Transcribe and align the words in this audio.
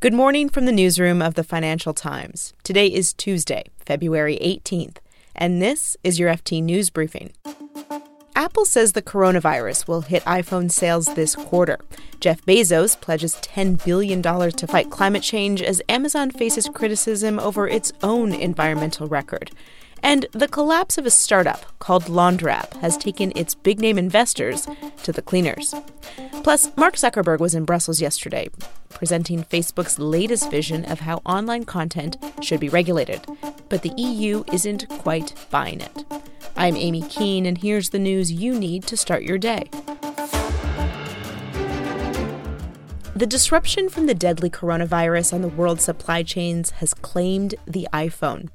Good 0.00 0.14
morning 0.14 0.48
from 0.48 0.64
the 0.64 0.72
newsroom 0.72 1.20
of 1.20 1.34
the 1.34 1.44
Financial 1.44 1.92
Times. 1.92 2.54
Today 2.64 2.86
is 2.86 3.12
Tuesday, 3.12 3.64
February 3.84 4.38
18th, 4.40 4.96
and 5.36 5.60
this 5.60 5.94
is 6.02 6.18
your 6.18 6.32
FT 6.32 6.62
News 6.62 6.88
Briefing. 6.88 7.34
Apple 8.34 8.64
says 8.64 8.92
the 8.92 9.02
coronavirus 9.02 9.86
will 9.86 10.00
hit 10.00 10.24
iPhone 10.24 10.70
sales 10.70 11.04
this 11.16 11.36
quarter. 11.36 11.78
Jeff 12.18 12.40
Bezos 12.46 12.98
pledges 12.98 13.34
$10 13.42 13.84
billion 13.84 14.22
to 14.22 14.66
fight 14.66 14.88
climate 14.88 15.22
change 15.22 15.60
as 15.60 15.82
Amazon 15.86 16.30
faces 16.30 16.70
criticism 16.70 17.38
over 17.38 17.68
its 17.68 17.92
own 18.02 18.32
environmental 18.32 19.06
record. 19.06 19.50
And 20.02 20.26
the 20.32 20.48
collapse 20.48 20.98
of 20.98 21.06
a 21.06 21.10
startup 21.10 21.78
called 21.78 22.04
Laundrapp 22.04 22.72
has 22.80 22.96
taken 22.96 23.32
its 23.36 23.54
big 23.54 23.80
name 23.80 23.98
investors 23.98 24.66
to 25.02 25.12
the 25.12 25.22
cleaners. 25.22 25.74
Plus, 26.42 26.70
Mark 26.76 26.94
Zuckerberg 26.94 27.38
was 27.38 27.54
in 27.54 27.64
Brussels 27.64 28.00
yesterday, 28.00 28.48
presenting 28.90 29.44
Facebook's 29.44 29.98
latest 29.98 30.50
vision 30.50 30.84
of 30.86 31.00
how 31.00 31.18
online 31.26 31.64
content 31.64 32.16
should 32.40 32.60
be 32.60 32.68
regulated. 32.68 33.26
But 33.68 33.82
the 33.82 33.92
EU 33.96 34.44
isn't 34.52 34.88
quite 34.88 35.34
buying 35.50 35.80
it. 35.80 36.04
I'm 36.56 36.76
Amy 36.76 37.02
Keene, 37.02 37.46
and 37.46 37.58
here's 37.58 37.90
the 37.90 37.98
news 37.98 38.32
you 38.32 38.58
need 38.58 38.84
to 38.84 38.96
start 38.96 39.22
your 39.22 39.38
day. 39.38 39.70
The 43.14 43.26
disruption 43.26 43.90
from 43.90 44.06
the 44.06 44.14
deadly 44.14 44.48
coronavirus 44.48 45.34
on 45.34 45.42
the 45.42 45.48
world's 45.48 45.84
supply 45.84 46.22
chains 46.22 46.70
has 46.70 46.94
claimed 46.94 47.54
the 47.66 47.86
iPhone. 47.92 48.48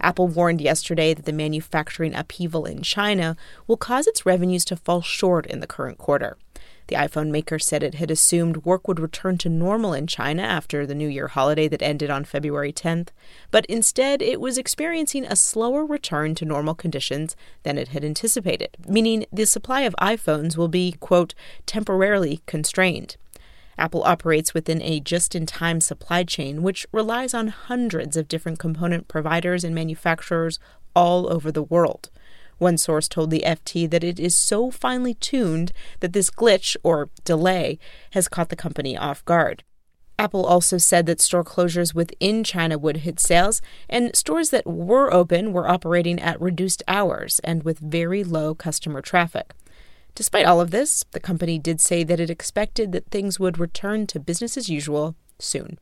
Apple 0.00 0.28
warned 0.28 0.60
yesterday 0.60 1.14
that 1.14 1.24
the 1.24 1.32
manufacturing 1.32 2.14
upheaval 2.14 2.64
in 2.64 2.82
China 2.82 3.36
will 3.66 3.76
cause 3.76 4.06
its 4.06 4.26
revenues 4.26 4.64
to 4.66 4.76
fall 4.76 5.02
short 5.02 5.46
in 5.46 5.60
the 5.60 5.66
current 5.66 5.98
quarter. 5.98 6.36
The 6.90 6.96
iPhone 6.96 7.30
maker 7.30 7.60
said 7.60 7.84
it 7.84 7.94
had 7.94 8.10
assumed 8.10 8.64
work 8.64 8.88
would 8.88 8.98
return 8.98 9.38
to 9.38 9.48
normal 9.48 9.92
in 9.92 10.08
China 10.08 10.42
after 10.42 10.84
the 10.84 10.94
New 10.94 11.06
Year 11.06 11.28
holiday 11.28 11.68
that 11.68 11.82
ended 11.82 12.10
on 12.10 12.24
February 12.24 12.72
10th, 12.72 13.10
but 13.52 13.64
instead 13.66 14.20
it 14.20 14.40
was 14.40 14.58
experiencing 14.58 15.24
a 15.24 15.36
slower 15.36 15.86
return 15.86 16.34
to 16.34 16.44
normal 16.44 16.74
conditions 16.74 17.36
than 17.62 17.78
it 17.78 17.88
had 17.88 18.04
anticipated, 18.04 18.76
meaning 18.88 19.24
the 19.32 19.46
supply 19.46 19.82
of 19.82 19.94
iPhones 20.00 20.56
will 20.56 20.66
be, 20.66 20.96
quote, 20.98 21.32
temporarily 21.64 22.42
constrained. 22.46 23.16
Apple 23.80 24.04
operates 24.04 24.52
within 24.52 24.82
a 24.82 25.00
just 25.00 25.34
in 25.34 25.46
time 25.46 25.80
supply 25.80 26.22
chain, 26.22 26.62
which 26.62 26.86
relies 26.92 27.32
on 27.32 27.48
hundreds 27.48 28.16
of 28.16 28.28
different 28.28 28.58
component 28.58 29.08
providers 29.08 29.64
and 29.64 29.74
manufacturers 29.74 30.58
all 30.94 31.32
over 31.32 31.50
the 31.50 31.62
world. 31.62 32.10
One 32.58 32.76
source 32.76 33.08
told 33.08 33.30
the 33.30 33.42
FT 33.44 33.88
that 33.90 34.04
it 34.04 34.20
is 34.20 34.36
so 34.36 34.70
finely 34.70 35.14
tuned 35.14 35.72
that 36.00 36.12
this 36.12 36.30
glitch, 36.30 36.76
or 36.82 37.08
delay, 37.24 37.78
has 38.10 38.28
caught 38.28 38.50
the 38.50 38.56
company 38.56 38.98
off 38.98 39.24
guard. 39.24 39.64
Apple 40.18 40.44
also 40.44 40.76
said 40.76 41.06
that 41.06 41.22
store 41.22 41.42
closures 41.42 41.94
within 41.94 42.44
China 42.44 42.76
would 42.76 42.98
hit 42.98 43.18
sales, 43.18 43.62
and 43.88 44.14
stores 44.14 44.50
that 44.50 44.66
were 44.66 45.10
open 45.10 45.54
were 45.54 45.66
operating 45.66 46.20
at 46.20 46.38
reduced 46.38 46.82
hours 46.86 47.40
and 47.42 47.62
with 47.62 47.78
very 47.78 48.22
low 48.22 48.54
customer 48.54 49.00
traffic. 49.00 49.54
Despite 50.14 50.46
all 50.46 50.60
of 50.60 50.70
this, 50.70 51.04
the 51.12 51.20
company 51.20 51.58
did 51.58 51.80
say 51.80 52.04
that 52.04 52.20
it 52.20 52.30
expected 52.30 52.92
that 52.92 53.10
things 53.10 53.40
would 53.40 53.58
return 53.58 54.06
to 54.08 54.20
business 54.20 54.56
as 54.56 54.68
usual 54.68 55.16
soon. 55.38 55.78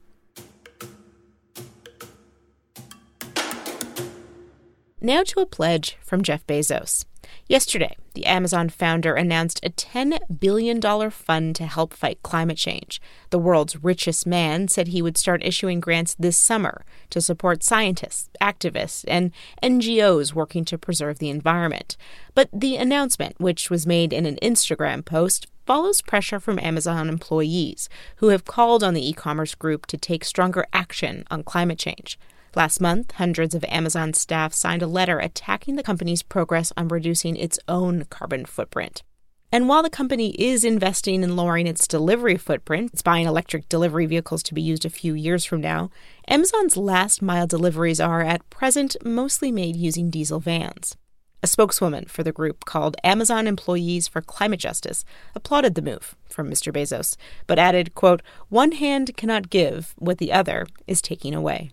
Now 5.00 5.22
to 5.22 5.40
a 5.40 5.46
pledge 5.46 5.96
from 6.02 6.22
Jeff 6.22 6.46
Bezos. 6.46 7.04
Yesterday, 7.48 7.96
the 8.12 8.26
Amazon 8.26 8.68
founder 8.68 9.14
announced 9.14 9.58
a 9.64 9.70
$10 9.70 10.18
billion 10.38 10.82
fund 11.10 11.56
to 11.56 11.64
help 11.64 11.94
fight 11.94 12.22
climate 12.22 12.58
change. 12.58 13.00
The 13.30 13.38
world's 13.38 13.82
richest 13.82 14.26
man 14.26 14.68
said 14.68 14.88
he 14.88 15.00
would 15.00 15.16
start 15.16 15.42
issuing 15.42 15.80
grants 15.80 16.14
this 16.18 16.36
summer 16.36 16.84
to 17.08 17.22
support 17.22 17.62
scientists, 17.62 18.28
activists, 18.38 19.02
and 19.08 19.32
NGOs 19.62 20.34
working 20.34 20.66
to 20.66 20.76
preserve 20.76 21.20
the 21.20 21.30
environment. 21.30 21.96
But 22.34 22.50
the 22.52 22.76
announcement, 22.76 23.40
which 23.40 23.70
was 23.70 23.86
made 23.86 24.12
in 24.12 24.26
an 24.26 24.36
Instagram 24.42 25.02
post, 25.02 25.46
follows 25.64 26.02
pressure 26.02 26.40
from 26.40 26.58
Amazon 26.58 27.08
employees 27.08 27.88
who 28.16 28.28
have 28.28 28.44
called 28.44 28.84
on 28.84 28.92
the 28.92 29.08
e 29.08 29.14
commerce 29.14 29.54
group 29.54 29.86
to 29.86 29.96
take 29.96 30.22
stronger 30.22 30.66
action 30.74 31.24
on 31.30 31.44
climate 31.44 31.78
change. 31.78 32.18
Last 32.54 32.80
month, 32.80 33.12
hundreds 33.12 33.54
of 33.54 33.64
Amazon 33.68 34.14
staff 34.14 34.54
signed 34.54 34.82
a 34.82 34.86
letter 34.86 35.18
attacking 35.18 35.76
the 35.76 35.82
company's 35.82 36.22
progress 36.22 36.72
on 36.76 36.88
reducing 36.88 37.36
its 37.36 37.58
own 37.68 38.04
carbon 38.10 38.46
footprint. 38.46 39.02
And 39.50 39.66
while 39.66 39.82
the 39.82 39.90
company 39.90 40.30
is 40.38 40.64
investing 40.64 41.22
in 41.22 41.34
lowering 41.34 41.66
its 41.66 41.88
delivery 41.88 42.36
footprint, 42.36 42.90
it's 42.92 43.02
buying 43.02 43.26
electric 43.26 43.68
delivery 43.68 44.04
vehicles 44.04 44.42
to 44.44 44.54
be 44.54 44.60
used 44.60 44.84
a 44.84 44.90
few 44.90 45.14
years 45.14 45.44
from 45.44 45.62
now, 45.62 45.90
Amazon's 46.26 46.76
last 46.76 47.22
mile 47.22 47.46
deliveries 47.46 47.98
are 48.00 48.22
at 48.22 48.48
present 48.50 48.96
mostly 49.04 49.50
made 49.50 49.76
using 49.76 50.10
diesel 50.10 50.38
vans. 50.38 50.96
A 51.42 51.46
spokeswoman 51.46 52.06
for 52.06 52.22
the 52.22 52.32
group 52.32 52.64
called 52.64 52.96
Amazon 53.04 53.46
Employees 53.46 54.08
for 54.08 54.20
Climate 54.20 54.60
Justice 54.60 55.04
applauded 55.34 55.76
the 55.76 55.82
move 55.82 56.16
from 56.28 56.50
Mr. 56.50 56.72
Bezos, 56.72 57.16
but 57.46 57.58
added, 57.58 57.94
quote, 57.94 58.22
one 58.48 58.72
hand 58.72 59.16
cannot 59.16 59.48
give 59.48 59.94
what 59.96 60.18
the 60.18 60.32
other 60.32 60.66
is 60.86 61.00
taking 61.00 61.34
away. 61.34 61.70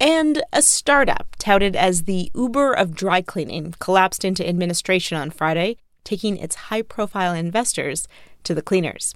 And 0.00 0.42
a 0.50 0.62
startup 0.62 1.36
touted 1.38 1.76
as 1.76 2.04
the 2.04 2.32
Uber 2.34 2.72
of 2.72 2.94
dry 2.94 3.20
cleaning 3.20 3.74
collapsed 3.80 4.24
into 4.24 4.48
administration 4.48 5.18
on 5.18 5.30
Friday, 5.30 5.76
taking 6.04 6.38
its 6.38 6.54
high 6.54 6.80
profile 6.80 7.34
investors 7.34 8.08
to 8.44 8.54
the 8.54 8.62
cleaners. 8.62 9.14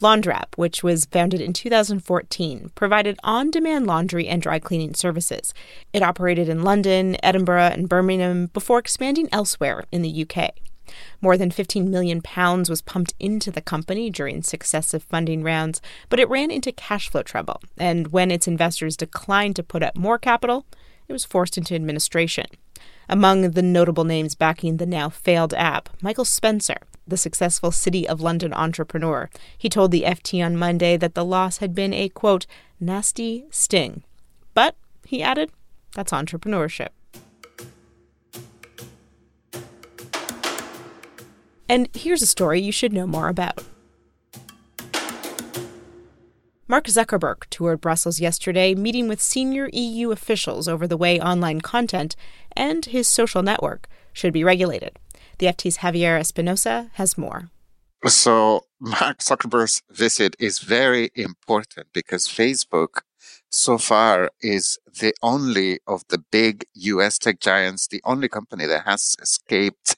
Laundrapp, 0.00 0.56
which 0.56 0.82
was 0.82 1.04
founded 1.04 1.42
in 1.42 1.52
2014, 1.52 2.72
provided 2.74 3.18
on 3.22 3.50
demand 3.50 3.86
laundry 3.86 4.26
and 4.26 4.40
dry 4.40 4.58
cleaning 4.58 4.94
services. 4.94 5.52
It 5.92 6.02
operated 6.02 6.48
in 6.48 6.62
London, 6.62 7.18
Edinburgh, 7.22 7.70
and 7.74 7.88
Birmingham 7.88 8.46
before 8.46 8.78
expanding 8.78 9.28
elsewhere 9.30 9.84
in 9.92 10.00
the 10.00 10.26
UK. 10.26 10.54
More 11.20 11.36
than 11.36 11.50
15 11.50 11.90
million 11.90 12.22
pounds 12.22 12.68
was 12.68 12.82
pumped 12.82 13.14
into 13.18 13.50
the 13.50 13.60
company 13.60 14.10
during 14.10 14.42
successive 14.42 15.02
funding 15.02 15.42
rounds, 15.42 15.80
but 16.08 16.20
it 16.20 16.28
ran 16.28 16.50
into 16.50 16.72
cash 16.72 17.08
flow 17.08 17.22
trouble, 17.22 17.60
and 17.78 18.08
when 18.08 18.30
its 18.30 18.48
investors 18.48 18.96
declined 18.96 19.56
to 19.56 19.62
put 19.62 19.82
up 19.82 19.96
more 19.96 20.18
capital, 20.18 20.66
it 21.08 21.12
was 21.12 21.24
forced 21.24 21.58
into 21.58 21.74
administration. 21.74 22.46
Among 23.08 23.50
the 23.50 23.62
notable 23.62 24.04
names 24.04 24.34
backing 24.34 24.76
the 24.76 24.86
now 24.86 25.08
failed 25.08 25.54
app, 25.54 25.88
Michael 26.00 26.24
Spencer, 26.24 26.78
the 27.06 27.16
successful 27.16 27.70
City 27.72 28.08
of 28.08 28.20
London 28.20 28.52
entrepreneur. 28.52 29.28
He 29.58 29.68
told 29.68 29.90
the 29.90 30.02
FT 30.02 30.44
on 30.44 30.56
Monday 30.56 30.96
that 30.96 31.14
the 31.14 31.24
loss 31.24 31.58
had 31.58 31.74
been 31.74 31.92
a 31.92 32.08
quote, 32.08 32.46
nasty 32.80 33.44
sting. 33.50 34.04
But, 34.54 34.76
he 35.04 35.22
added, 35.22 35.50
that's 35.94 36.12
entrepreneurship. 36.12 36.88
And 41.72 41.88
here's 41.94 42.20
a 42.20 42.26
story 42.26 42.60
you 42.60 42.70
should 42.70 42.92
know 42.92 43.06
more 43.06 43.28
about. 43.28 43.64
Mark 46.68 46.84
Zuckerberg 46.84 47.48
toured 47.48 47.80
Brussels 47.80 48.20
yesterday, 48.20 48.74
meeting 48.74 49.08
with 49.08 49.22
senior 49.22 49.70
EU 49.72 50.10
officials 50.10 50.68
over 50.68 50.86
the 50.86 50.98
way 50.98 51.18
online 51.18 51.62
content 51.62 52.14
and 52.54 52.84
his 52.84 53.08
social 53.08 53.42
network 53.42 53.88
should 54.12 54.34
be 54.34 54.44
regulated. 54.44 54.98
The 55.38 55.46
FT's 55.46 55.78
Javier 55.78 56.20
Espinoza 56.20 56.90
has 56.96 57.16
more. 57.16 57.48
So, 58.06 58.66
Mark 58.78 59.20
Zuckerberg's 59.20 59.82
visit 59.90 60.36
is 60.38 60.58
very 60.58 61.10
important 61.14 61.86
because 61.94 62.28
Facebook 62.28 63.00
so 63.48 63.78
far 63.78 64.30
is 64.42 64.78
the 65.00 65.14
only 65.22 65.78
of 65.86 66.02
the 66.08 66.18
big 66.18 66.66
US 66.74 67.16
tech 67.16 67.40
giants, 67.40 67.86
the 67.86 68.02
only 68.04 68.28
company 68.28 68.66
that 68.66 68.84
has 68.84 69.16
escaped 69.22 69.96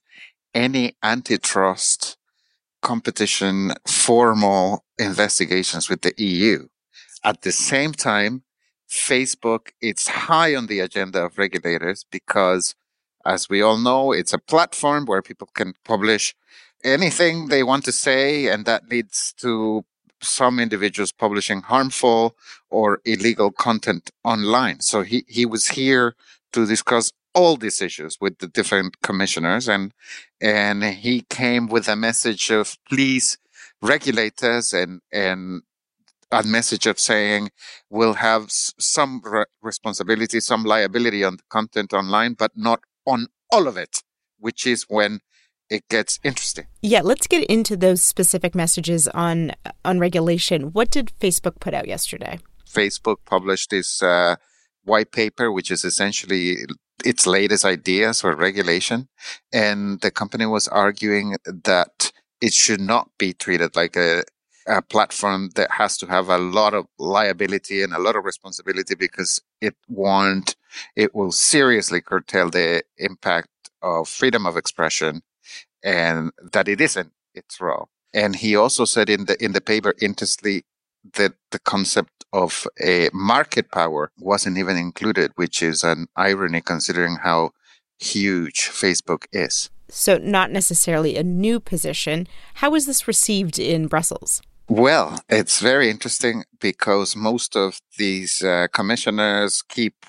any 0.55 0.97
antitrust 1.03 2.17
competition 2.83 3.73
formal 3.87 4.85
investigations 4.99 5.89
with 5.89 6.03
the 6.03 6.15
EU. 6.19 6.69
At 7.25 7.43
the 7.43 7.53
same 7.53 7.93
time, 7.93 8.43
Facebook, 8.89 9.71
it's 9.81 10.09
high 10.09 10.55
on 10.55 10.67
the 10.67 10.81
agenda 10.81 11.25
of 11.25 11.39
regulators 11.39 12.05
because 12.11 12.75
as 13.27 13.49
we 13.49 13.63
all 13.63 13.79
know, 13.79 14.13
it's 14.13 14.35
a 14.35 14.39
platform 14.39 15.07
where 15.07 15.23
people 15.23 15.49
can 15.55 15.73
publish 15.85 16.35
anything 16.85 17.49
they 17.49 17.63
want 17.63 17.85
to 17.87 17.93
say, 17.93 18.49
and 18.49 18.67
that 18.67 18.89
leads 18.91 19.33
to 19.39 19.85
some 20.21 20.59
individuals 20.59 21.13
publishing 21.13 21.63
harmful 21.63 22.37
or 22.71 23.01
illegal 23.05 23.51
content 23.51 24.11
online. 24.25 24.81
So 24.81 25.03
he, 25.03 25.25
he 25.27 25.47
was 25.47 25.69
here 25.69 26.15
to 26.53 26.67
discuss 26.67 27.13
all 27.35 27.57
these 27.57 27.83
issues 27.83 28.19
with 28.21 28.39
the 28.39 28.49
different 28.49 29.01
commissioners 29.03 29.69
and 29.69 29.93
and 30.41 30.85
he 30.85 31.23
came 31.23 31.67
with 31.67 31.89
a 31.89 31.97
message 31.97 32.51
of 32.51 32.77
please 32.89 33.39
regulators 33.83 34.73
and 34.73 35.01
and 35.13 35.63
a 36.31 36.43
message 36.43 36.87
of 36.87 36.99
saying 36.99 37.51
we'll 37.91 38.15
have 38.15 38.47
some 38.51 39.21
re- 39.25 39.45
responsibility 39.63 40.41
some 40.41 40.65
liability 40.65 41.23
on 41.25 41.37
the 41.37 41.43
content 41.49 41.93
online 41.93 42.35
but 42.35 42.53
not 42.57 42.81
on 43.07 43.27
all 43.51 43.67
of 43.69 43.77
it 43.77 44.03
which 44.39 44.67
is 44.67 44.85
when 44.89 45.21
it 45.71 45.89
gets 45.89 46.21
interesting. 46.23 46.67
Yeah, 46.83 47.01
let's 47.03 47.27
get 47.27 47.45
into 47.45 47.77
those 47.77 48.03
specific 48.03 48.55
messages 48.55 49.09
on 49.09 49.53
on 49.85 49.99
regulation. 49.99 50.73
What 50.73 50.91
did 50.91 51.13
Facebook 51.21 51.59
put 51.61 51.75
out 51.75 51.89
yesterday? 51.89 52.39
Facebook 52.69 53.17
published 53.25 53.71
this 53.71 54.03
uh, 54.03 54.37
white 54.85 55.11
paper, 55.11 55.51
which 55.51 55.71
is 55.71 55.85
essentially 55.85 56.59
its 57.05 57.27
latest 57.27 57.65
ideas 57.65 58.25
or 58.25 58.35
regulation, 58.35 59.09
and 59.53 60.01
the 60.01 60.11
company 60.11 60.47
was 60.47 60.69
arguing 60.69 61.37
that 61.47 62.13
it 62.41 62.53
should 62.53 62.81
not 62.81 63.11
be 63.19 63.33
treated 63.33 63.75
like 63.77 63.97
a, 63.97 64.23
a 64.67 64.83
platform 64.83 65.51
that 65.55 65.71
has 65.71 65.97
to 65.99 66.07
have 66.07 66.29
a 66.29 66.39
lot 66.39 66.75
of 66.75 66.87
liability 66.99 67.83
and 67.83 67.93
a 67.95 67.99
lot 67.99 68.17
of 68.17 68.25
responsibility 68.25 68.95
because 68.95 69.41
it 69.61 69.75
won't, 69.89 70.57
it 70.97 71.15
will 71.15 71.33
seriously 71.33 72.01
curtail 72.01 72.51
the 72.51 72.83
impact 72.99 73.49
of 73.83 74.09
freedom 74.09 74.47
of 74.47 74.57
expression 74.57 75.23
and 75.83 76.33
that 76.53 76.69
it 76.69 76.81
isn't 76.81 77.13
its 77.35 77.61
role. 77.61 77.89
And 78.13 78.37
he 78.37 78.57
also 78.57 78.85
said 78.85 79.11
in 79.11 79.27
the 79.27 79.43
in 79.45 79.53
the 79.53 79.61
paper 79.61 79.95
interestingly 80.01 80.65
that 81.15 81.35
the 81.51 81.59
concept 81.59 82.25
of 82.33 82.67
a 82.83 83.09
market 83.13 83.71
power 83.71 84.11
wasn't 84.19 84.59
even 84.59 84.77
included, 84.77 85.31
which 85.37 85.63
is 85.63 85.85
an 85.85 86.07
irony 86.17 86.61
considering 86.61 87.19
how 87.23 87.51
huge 87.99 88.63
Facebook 88.63 89.27
is. 89.33 89.71
So 89.89 90.19
not 90.19 90.51
necessarily 90.51 91.17
a 91.17 91.23
new 91.23 91.61
position. 91.61 92.27
How 92.55 92.71
was 92.71 92.87
this 92.87 93.07
received 93.07 93.59
in 93.59 93.87
Brussels? 93.87 94.43
Well, 94.69 95.21
it's 95.29 95.61
very 95.61 95.91
interesting 95.91 96.45
because 96.59 97.15
most 97.15 97.55
of 97.55 97.79
these 97.99 98.43
uh, 98.43 98.67
commissioners 98.73 99.63
keep 99.63 100.07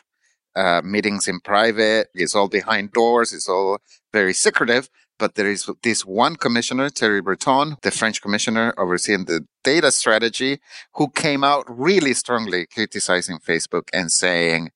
uh, 0.55 0.81
meetings 0.83 1.27
in 1.27 1.41
private. 1.41 2.07
It's 2.13 2.35
all 2.35 2.47
behind 2.47 2.93
doors. 2.93 3.33
It's 3.33 3.49
all 3.49 3.79
very 4.13 4.33
secretive. 4.33 4.89
But 5.17 5.35
there 5.35 5.49
is 5.49 5.69
this 5.81 6.05
one 6.05 6.35
commissioner, 6.35 6.89
Thierry 6.89 7.21
Breton, 7.21 7.77
the 7.81 7.91
French 7.91 8.21
commissioner 8.21 8.73
overseeing 8.77 9.25
the 9.25 9.45
data 9.63 9.91
strategy, 9.91 10.59
who 10.95 11.09
came 11.09 11.43
out 11.43 11.65
really 11.69 12.13
strongly 12.13 12.65
criticizing 12.65 13.39
Facebook 13.39 13.89
and 13.93 14.11
saying, 14.11 14.71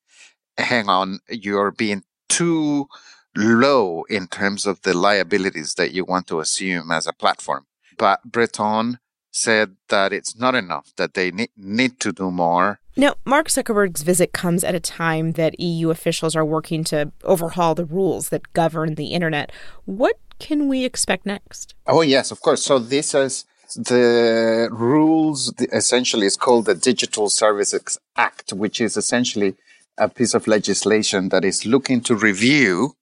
hang 0.58 0.88
on, 0.88 1.20
you're 1.30 1.72
being 1.72 2.04
too 2.30 2.88
low 3.36 4.04
in 4.10 4.28
terms 4.28 4.66
of 4.66 4.82
the 4.82 4.94
liabilities 4.94 5.76
that 5.76 5.92
you 5.92 6.06
want 6.06 6.28
to 6.28 6.40
assume 6.40 6.92
as 6.92 7.06
a 7.08 7.14
platform. 7.14 7.66
But 7.98 8.24
Breton 8.24 9.00
said 9.32 9.76
that 9.90 10.14
it's 10.14 10.38
not 10.38 10.56
enough, 10.56 10.92
that 10.98 11.14
they 11.14 11.32
ne- 11.32 11.50
need 11.56 12.00
to 12.00 12.12
do 12.12 12.32
more. 12.32 12.80
Now, 13.00 13.16
Mark 13.24 13.48
Zuckerberg's 13.48 14.02
visit 14.02 14.34
comes 14.34 14.62
at 14.62 14.76
a 14.76 14.80
time 14.82 15.32
that 15.34 15.58
EU 15.58 15.90
officials 15.90 16.36
are 16.36 16.44
working 16.44 16.84
to 16.86 17.14
overhaul 17.24 17.74
the 17.74 17.86
rules 17.86 18.28
that 18.28 18.52
govern 18.52 18.96
the 18.96 19.14
internet. 19.14 19.54
What 19.86 20.18
can 20.38 20.68
we 20.68 20.84
expect 20.84 21.26
next? 21.26 21.76
Oh, 21.88 22.02
yes, 22.02 22.30
of 22.30 22.42
course. 22.42 22.62
So 22.62 22.78
this 22.78 23.16
is 23.16 23.46
the 23.74 24.68
rules, 24.70 25.54
essentially, 25.72 26.26
is 26.26 26.36
called 26.36 26.66
the 26.66 26.76
Digital 26.76 27.30
Services 27.30 27.98
Act, 28.18 28.52
which 28.52 28.82
is 28.82 28.98
essentially 28.98 29.56
a 29.98 30.10
piece 30.10 30.34
of 30.34 30.46
legislation 30.46 31.30
that 31.30 31.46
is 31.46 31.66
looking 31.66 32.02
to 32.02 32.16
review 32.16 32.98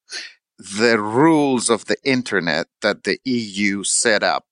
the 0.59 0.99
rules 0.99 1.71
of 1.71 1.85
the 1.85 1.97
internet 2.03 2.67
that 2.83 3.03
the 3.03 3.17
EU 3.25 3.83
set 3.83 4.21
up 4.21 4.45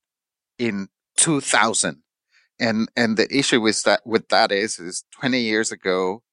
in 0.58 0.88
2000. 1.18 2.02
And, 2.60 2.90
and 2.96 3.18
the 3.18 3.28
issue 3.36 3.62
with 3.62 3.84
that, 3.84 4.06
with 4.06 4.30
that 4.30 4.52
is, 4.52 4.80
is 4.80 5.06
20 5.20 5.40
years 5.40 5.72
ago, 5.72 6.24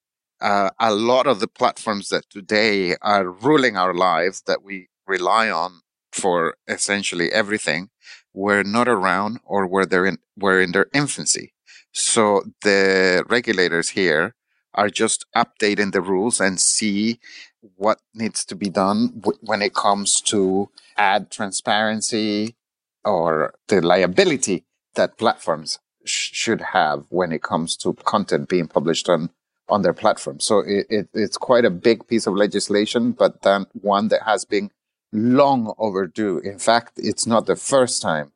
uh, 0.40 0.70
a 0.80 0.94
lot 0.94 1.26
of 1.26 1.40
the 1.40 1.48
platforms 1.48 2.10
that 2.10 2.30
today 2.30 2.96
are 3.02 3.28
ruling 3.30 3.76
our 3.76 3.94
lives 3.94 4.42
that 4.46 4.62
we 4.62 4.88
rely 5.06 5.50
on 5.50 5.80
for 6.12 6.56
essentially 6.68 7.32
everything 7.32 7.90
were 8.34 8.64
not 8.64 8.88
around 8.88 9.40
or 9.44 9.66
were 9.66 9.86
there 9.86 10.06
in, 10.06 10.18
were 10.38 10.60
in 10.60 10.72
their 10.72 10.86
infancy. 10.94 11.54
So 11.92 12.44
the 12.62 13.24
regulators 13.28 13.90
here 13.90 14.34
are 14.74 14.90
just 14.90 15.26
updating 15.36 15.92
the 15.92 16.02
rules 16.02 16.40
and 16.40 16.60
see 16.60 17.20
what 17.76 18.00
needs 18.14 18.44
to 18.46 18.56
be 18.56 18.70
done 18.70 19.12
w- 19.20 19.38
when 19.42 19.62
it 19.62 19.74
comes 19.74 20.20
to 20.22 20.70
ad 20.96 21.30
transparency 21.30 22.56
or 23.04 23.54
the 23.68 23.80
liability 23.82 24.64
that 24.94 25.18
platforms 25.18 25.78
sh- 26.04 26.30
should 26.32 26.60
have 26.60 27.04
when 27.08 27.32
it 27.32 27.42
comes 27.42 27.76
to 27.78 27.94
content 27.94 28.48
being 28.48 28.68
published 28.68 29.08
on 29.08 29.30
on 29.68 29.82
their 29.82 29.94
platform. 29.94 30.38
So 30.40 30.58
it, 30.58 30.86
it, 30.90 31.08
it's 31.14 31.38
quite 31.38 31.64
a 31.64 31.70
big 31.70 32.06
piece 32.06 32.26
of 32.26 32.34
legislation, 32.34 33.12
but 33.12 33.42
then 33.42 33.66
one 33.72 34.08
that 34.08 34.22
has 34.22 34.44
been 34.44 34.70
long 35.12 35.74
overdue. 35.78 36.38
In 36.38 36.58
fact, 36.58 36.92
it's 36.96 37.26
not 37.26 37.46
the 37.46 37.56
first 37.56 38.02
time 38.02 38.32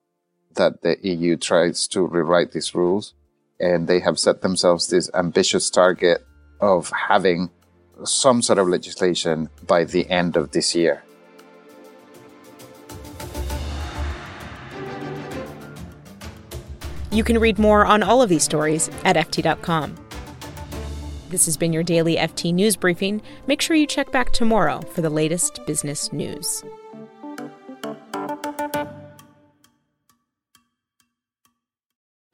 that 0.54 0.82
the 0.82 0.96
EU 1.02 1.36
tries 1.36 1.86
to 1.88 2.06
rewrite 2.06 2.52
these 2.52 2.74
rules, 2.74 3.14
and 3.60 3.86
they 3.86 4.00
have 4.00 4.18
set 4.18 4.40
themselves 4.40 4.88
this 4.88 5.10
ambitious 5.14 5.68
target 5.68 6.24
of 6.60 6.90
having 6.90 7.50
some 8.04 8.42
sort 8.42 8.58
of 8.58 8.68
legislation 8.68 9.48
by 9.66 9.84
the 9.84 10.08
end 10.08 10.36
of 10.36 10.52
this 10.52 10.74
year. 10.74 11.02
You 17.16 17.24
can 17.24 17.38
read 17.38 17.58
more 17.58 17.86
on 17.86 18.02
all 18.02 18.20
of 18.20 18.28
these 18.28 18.42
stories 18.42 18.90
at 19.02 19.16
FT.com. 19.16 19.96
This 21.30 21.46
has 21.46 21.56
been 21.56 21.72
your 21.72 21.82
daily 21.82 22.16
FT 22.16 22.52
News 22.52 22.76
Briefing. 22.76 23.22
Make 23.46 23.62
sure 23.62 23.74
you 23.74 23.86
check 23.86 24.12
back 24.12 24.32
tomorrow 24.32 24.82
for 24.82 25.00
the 25.00 25.08
latest 25.08 25.64
business 25.66 26.12
news. 26.12 26.62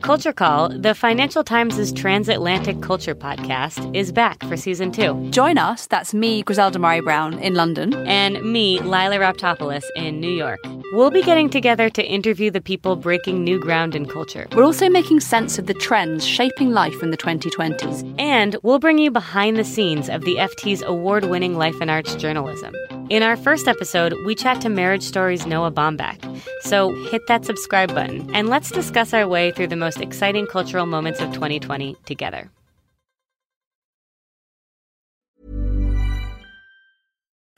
Culture 0.02 0.32
Call, 0.32 0.68
the 0.68 0.96
Financial 0.96 1.44
Times' 1.44 1.92
transatlantic 1.92 2.82
culture 2.82 3.14
podcast, 3.14 3.94
is 3.94 4.10
back 4.10 4.42
for 4.42 4.56
season 4.56 4.90
two. 4.90 5.30
Join 5.30 5.58
us, 5.58 5.86
that's 5.86 6.12
me, 6.12 6.42
Griselda 6.42 6.80
Murray 6.80 7.00
Brown, 7.00 7.38
in 7.38 7.54
London. 7.54 7.94
And 8.08 8.42
me, 8.42 8.80
Lila 8.80 9.18
Raptopoulos, 9.18 9.84
in 9.94 10.20
New 10.20 10.30
York. 10.30 10.58
We'll 10.92 11.12
be 11.12 11.22
getting 11.22 11.48
together 11.48 11.88
to 11.90 12.04
interview 12.04 12.50
the 12.50 12.60
people 12.60 12.96
breaking 12.96 13.44
new 13.44 13.60
ground 13.60 13.94
in 13.94 14.06
culture. 14.06 14.48
We're 14.56 14.64
also 14.64 14.90
making 14.90 15.20
sense 15.20 15.56
of 15.56 15.66
the 15.66 15.74
trends 15.74 16.26
shaping 16.26 16.72
life 16.72 17.00
in 17.00 17.12
the 17.12 17.16
2020s. 17.16 18.14
And 18.18 18.56
we'll 18.64 18.80
bring 18.80 18.98
you 18.98 19.12
behind 19.12 19.56
the 19.56 19.64
scenes 19.64 20.08
of 20.08 20.22
the 20.22 20.34
FT's 20.34 20.82
award 20.82 21.26
winning 21.26 21.56
life 21.56 21.80
and 21.80 21.90
arts 21.90 22.16
journalism. 22.16 22.74
In 23.12 23.22
our 23.22 23.36
first 23.36 23.68
episode, 23.68 24.14
we 24.24 24.34
chat 24.34 24.62
to 24.62 24.70
Marriage 24.70 25.02
Story's 25.02 25.44
Noah 25.44 25.70
Baumbach. 25.70 26.16
So 26.62 26.94
hit 27.10 27.20
that 27.28 27.44
subscribe 27.44 27.94
button 27.94 28.34
and 28.34 28.48
let's 28.48 28.70
discuss 28.70 29.12
our 29.12 29.28
way 29.28 29.50
through 29.50 29.66
the 29.66 29.76
most 29.76 30.00
exciting 30.00 30.46
cultural 30.46 30.86
moments 30.86 31.20
of 31.20 31.30
2020 31.34 31.94
together. 32.06 32.50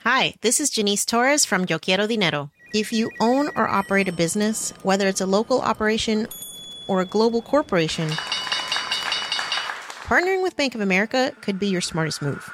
Hi, 0.01 0.33
this 0.41 0.59
is 0.59 0.69
Janice 0.69 1.05
Torres 1.05 1.45
from 1.45 1.65
Yo 1.69 1.79
Quiero 1.79 2.05
Dinero. 2.05 2.51
If 2.73 2.91
you 2.91 3.09
own 3.21 3.47
or 3.55 3.65
operate 3.65 4.09
a 4.09 4.11
business, 4.11 4.73
whether 4.83 5.07
it's 5.07 5.21
a 5.21 5.25
local 5.25 5.61
operation 5.61 6.27
or 6.89 6.99
a 6.99 7.05
global 7.05 7.41
corporation, 7.41 8.09
partnering 10.09 10.43
with 10.43 10.57
Bank 10.57 10.75
of 10.75 10.81
America 10.81 11.31
could 11.39 11.59
be 11.59 11.67
your 11.67 11.79
smartest 11.79 12.21
move. 12.21 12.53